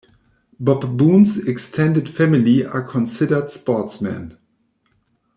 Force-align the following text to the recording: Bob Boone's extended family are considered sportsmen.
Bob 0.59 0.97
Boone's 0.97 1.37
extended 1.47 2.09
family 2.09 2.65
are 2.65 2.81
considered 2.81 3.51
sportsmen. 3.51 4.35